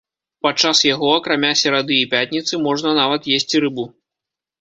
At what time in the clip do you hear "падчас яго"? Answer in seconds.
0.45-1.09